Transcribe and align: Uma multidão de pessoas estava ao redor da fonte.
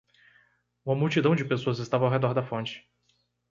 Uma 0.83 0.95
multidão 0.95 1.35
de 1.35 1.45
pessoas 1.45 1.77
estava 1.77 2.05
ao 2.05 2.11
redor 2.11 2.33
da 2.33 2.41
fonte. 2.41 2.89